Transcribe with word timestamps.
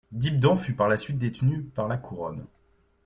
Dibden 0.11 0.55
fut 0.55 0.73
par 0.73 0.87
la 0.87 0.97
suite 0.97 1.19
détenu 1.19 1.61
par 1.61 1.87
la 1.87 1.95
Couronne. 1.97 2.47